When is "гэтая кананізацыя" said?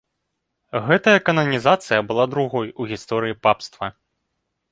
0.87-1.99